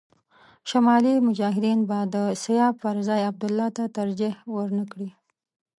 شمالي 0.69 1.13
مجاهدین 1.27 1.79
به 1.89 1.99
د 2.13 2.15
سیاف 2.43 2.73
پر 2.83 2.95
ځای 3.07 3.21
عبدالله 3.29 3.67
ته 3.77 3.83
ترجېح 3.97 4.35
ور 4.53 4.69
نه 4.79 4.85
کړي. 4.91 5.09